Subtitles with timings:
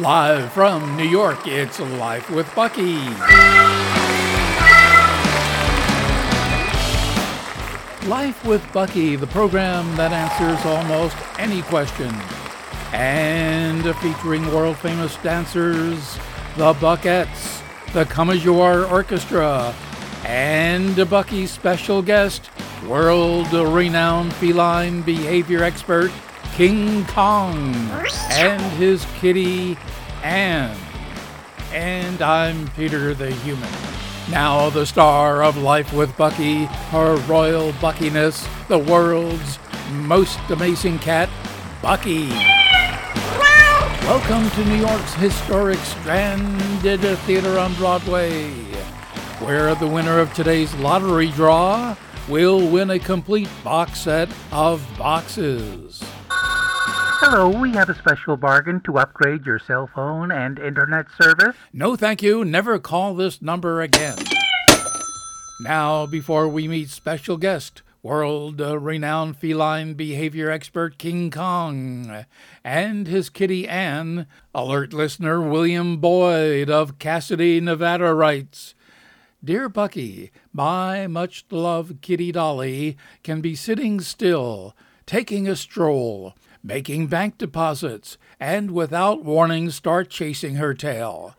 [0.00, 2.98] Live from New York, it's Life with Bucky.
[8.06, 12.14] Life with Bucky, the program that answers almost any question.
[12.92, 16.18] And featuring world famous dancers,
[16.56, 17.62] the Buckettes,
[17.92, 19.74] the Come As You Are Orchestra,
[20.24, 22.50] and Bucky's special guest,
[22.86, 26.12] world renowned feline behavior expert,
[26.56, 27.74] King Kong,
[28.30, 29.76] and his kitty,
[30.22, 30.74] Anne.
[31.70, 33.68] And I'm Peter the Human.
[34.30, 39.58] Now the star of Life with Bucky, her royal buckiness, the world's
[39.90, 41.28] most amazing cat,
[41.82, 42.30] Bucky.
[44.06, 48.48] Welcome to New York's historic Stranded Theater on Broadway,
[49.40, 51.94] where the winner of today's lottery draw
[52.30, 56.05] will win a complete box set of boxes.
[57.18, 61.56] Hello, we have a special bargain to upgrade your cell phone and internet service.
[61.72, 62.44] No, thank you.
[62.44, 64.18] Never call this number again.
[65.58, 72.26] Now, before we meet special guest, world renowned feline behavior expert King Kong
[72.62, 78.74] and his kitty Anne, alert listener William Boyd of Cassidy, Nevada writes
[79.42, 84.76] Dear Bucky, my much loved kitty Dolly can be sitting still,
[85.06, 86.34] taking a stroll
[86.66, 91.36] making bank deposits, and without warning start chasing her tail.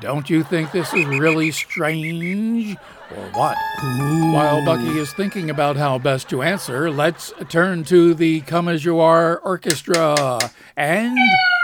[0.00, 2.76] Don't you think this is really strange?
[3.10, 3.56] Or what?
[3.80, 8.84] While Bucky is thinking about how best to answer, let's turn to the Come As
[8.84, 10.38] You Are Orchestra
[10.76, 11.16] and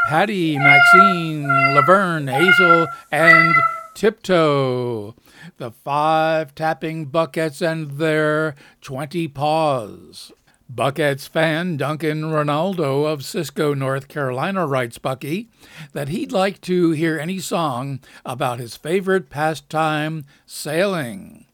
[0.09, 3.55] Patty, Maxine, Laverne, Hazel, and
[3.95, 5.15] Tiptoe.
[5.57, 10.33] The five tapping Buckettes and their 20 paws.
[10.75, 15.49] Buckettes fan Duncan Ronaldo of Cisco, North Carolina writes Bucky
[15.93, 21.47] that he'd like to hear any song about his favorite pastime, sailing.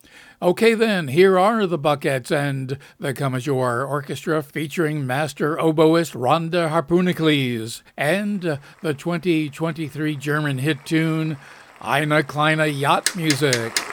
[0.43, 5.57] Okay, then, here are the Buckettes and the Come As You Are Orchestra featuring master
[5.57, 11.39] oboist Rhonda Harpoonacles and the 2023 German hit tune
[11.81, 13.86] Eine kleine Yacht Music.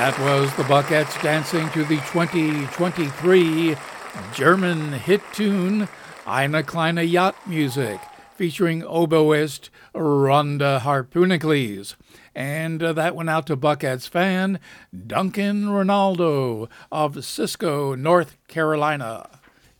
[0.00, 3.76] That was the Buckettes dancing to the 2023
[4.32, 5.88] German hit tune
[6.26, 8.00] Eine kleine Yacht Music,
[8.34, 11.96] featuring oboist Rhonda Harpoonacles.
[12.34, 14.58] And uh, that went out to Buckettes fan
[15.06, 19.28] Duncan Ronaldo of Cisco, North Carolina.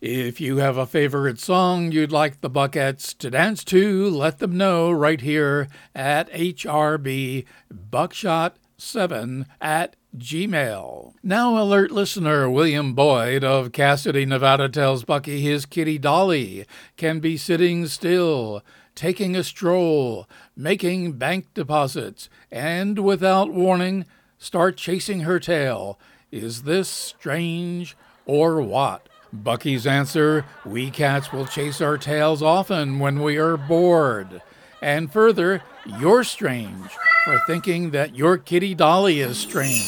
[0.01, 4.55] If you have a favorite song you'd like the Buckettes to dance to, let them
[4.55, 11.13] know right here at HRB Buckshot 7 at Gmail.
[11.23, 16.65] Now, alert listener William Boyd of Cassidy, Nevada tells Bucky his kitty Dolly
[16.97, 18.61] can be sitting still,
[18.93, 24.05] taking a stroll, making bank deposits, and without warning,
[24.37, 25.97] start chasing her tail.
[26.29, 27.95] Is this strange
[28.25, 29.07] or what?
[29.31, 34.41] Bucky's answer We cats will chase our tails often when we are bored.
[34.81, 36.89] And further, you're strange
[37.23, 39.87] for thinking that your kitty Dolly is strange.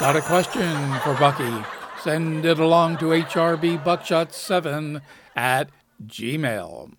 [0.00, 1.64] Got a question for Bucky?
[2.02, 5.00] Send it along to hrbbuckshot7
[5.36, 5.70] at
[6.06, 6.92] gmail.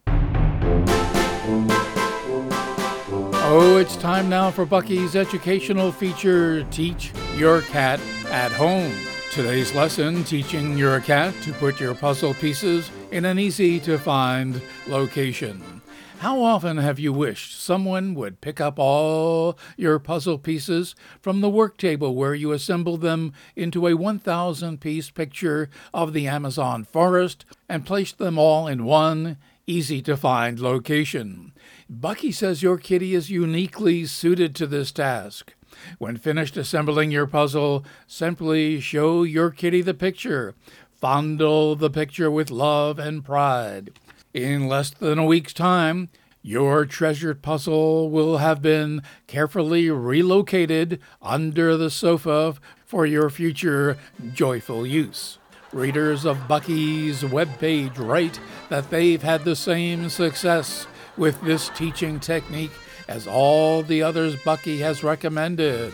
[3.52, 8.94] Oh, it's time now for Bucky's educational feature Teach Your Cat at Home.
[9.32, 14.62] Today's lesson teaching your cat to put your puzzle pieces in an easy to find
[14.88, 15.79] location.
[16.20, 21.50] How often have you wished someone would pick up all your puzzle pieces from the
[21.50, 27.46] work table where you assembled them into a 1,000 piece picture of the Amazon forest
[27.70, 31.54] and placed them all in one easy to find location?
[31.90, 35.54] Bucky says your kitty is uniquely suited to this task.
[36.00, 40.54] When finished assembling your puzzle, simply show your kitty the picture.
[41.00, 43.92] Fondle the picture with love and pride.
[44.34, 46.10] In less than a week's time,
[46.44, 52.54] your treasured puzzle will have been carefully relocated under the sofa
[52.86, 53.98] for your future
[54.32, 55.40] joyful use.
[55.74, 58.40] Readers of Bucky's webpage write
[58.70, 60.86] that they've had the same success
[61.18, 62.72] with this teaching technique
[63.08, 65.92] as all the others Bucky has recommended.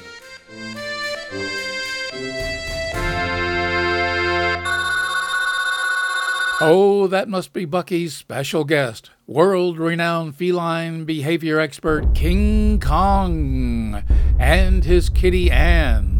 [6.62, 14.02] Oh, that must be Bucky's special guest, world renowned feline behavior expert King Kong
[14.40, 16.15] and his kitty Anne.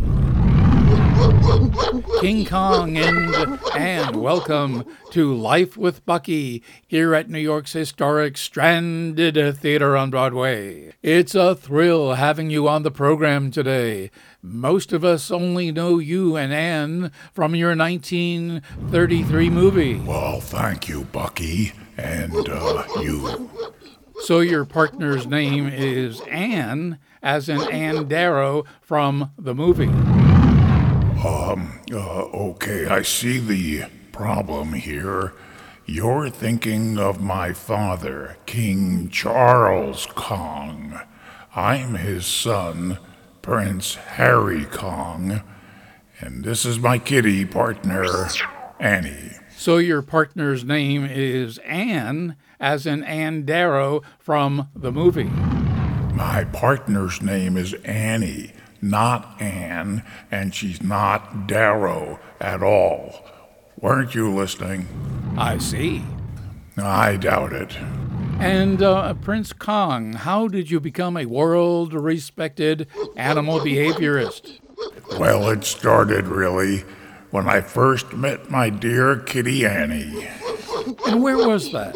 [2.22, 9.58] King Kong and Anne, welcome to Life with Bucky here at New York's historic Stranded
[9.58, 10.94] Theater on Broadway.
[11.04, 14.10] It's a thrill having you on the program today.
[14.42, 19.96] Most of us only know you and Anne from your 1933 movie.
[19.96, 23.50] Well, thank you, Bucky, and uh, you.
[24.22, 30.15] So your partner's name is Anne, as in Anne Darrow from the movie.
[31.26, 35.34] Um, uh, okay, I see the problem here.
[35.88, 41.00] You're thinking of my father, King Charles Kong.
[41.56, 43.00] I'm his son,
[43.42, 45.42] Prince Harry Kong,
[46.20, 48.28] and this is my kitty partner,
[48.80, 49.32] Annie.
[49.58, 55.32] So your partner's name is Anne, as in Anne Darrow from the movie.
[56.14, 58.52] My partner's name is Annie,
[58.86, 63.26] not Anne, and she's not Darrow at all.
[63.80, 64.88] Weren't you listening?
[65.38, 66.04] I see.
[66.78, 67.78] I doubt it.
[68.40, 74.60] And uh, Prince Kong, how did you become a world respected animal behaviorist?
[75.20, 76.84] Well, it started really
[77.32, 80.28] when I first met my dear kitty Annie.
[81.08, 81.94] And where was that?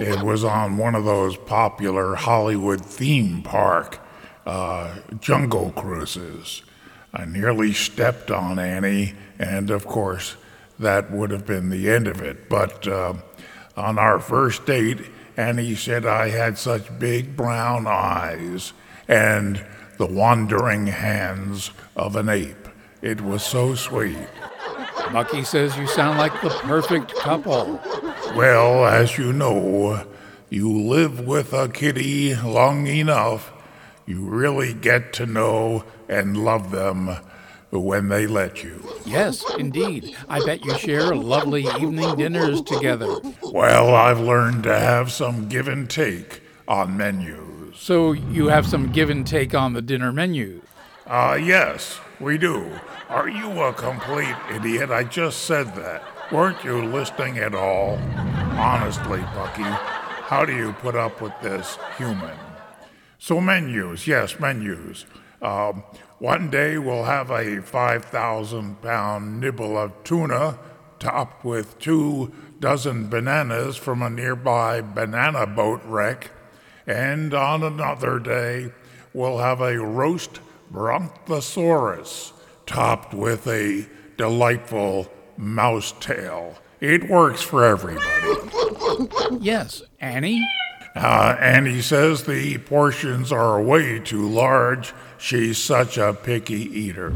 [0.00, 3.98] It was on one of those popular Hollywood theme park
[4.46, 6.62] uh, jungle cruises.
[7.12, 10.36] I nearly stepped on Annie, and of course,
[10.78, 12.48] that would have been the end of it.
[12.48, 13.14] But uh,
[13.76, 15.00] on our first date,
[15.36, 18.72] Annie said I had such big brown eyes
[19.08, 19.64] and
[19.98, 22.68] the wandering hands of an ape.
[23.02, 24.28] It was so sweet.
[25.12, 27.80] Bucky says you sound like the perfect couple.
[28.34, 30.04] Well, as you know,
[30.50, 33.52] you live with a kitty long enough,
[34.06, 37.16] you really get to know and love them
[37.70, 38.82] when they let you.
[39.04, 40.16] Yes, indeed.
[40.28, 43.20] I bet you share lovely evening dinners together.
[43.42, 47.76] Well, I've learned to have some give and take on menus.
[47.76, 50.62] So you have some give and take on the dinner menu.
[51.06, 52.70] Uh, yes, we do.
[53.08, 54.90] Are you a complete idiot?
[54.90, 56.02] I just said that.
[56.32, 57.98] Weren't you listening at all?
[58.58, 62.36] Honestly, Bucky, how do you put up with this human?
[63.18, 65.06] So, menus, yes, menus.
[65.42, 65.84] Um,
[66.18, 70.58] one day we'll have a 5,000 pound nibble of tuna
[70.98, 76.30] topped with two dozen bananas from a nearby banana boat wreck.
[76.86, 78.72] And on another day,
[79.12, 80.40] we'll have a roast
[80.70, 82.32] brontosaurus
[82.64, 83.86] topped with a
[84.16, 86.56] delightful mouse tail.
[86.80, 88.06] It works for everybody.
[89.40, 90.46] Yes, Annie?
[90.96, 94.94] Uh, he says the portions are way too large.
[95.18, 97.10] She's such a picky eater.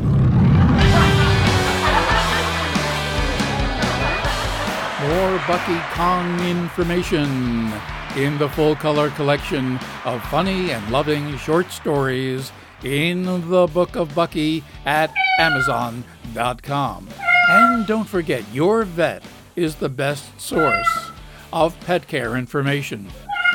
[5.01, 7.73] More Bucky Kong information
[8.17, 12.53] in the full color collection of funny and loving short stories
[12.85, 17.09] in the Book of Bucky at Amazon.com.
[17.49, 19.23] And don't forget, your vet
[19.57, 21.11] is the best source
[21.53, 23.09] of pet care information.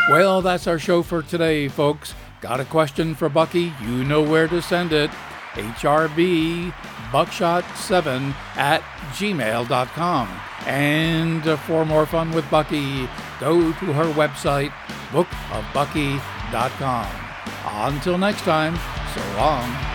[0.10, 2.14] Well, that's our show for today, folks.
[2.42, 3.74] Got a question for Bucky?
[3.82, 5.10] You know where to send it.
[5.54, 6.72] HRB
[7.12, 8.82] buckshot7 at
[9.14, 10.40] gmail.com.
[10.66, 13.08] And uh, for more fun with Bucky,
[13.40, 14.72] go to her website,
[15.12, 17.08] bookofbucky.com.
[17.68, 18.76] Until next time,
[19.14, 19.95] so long.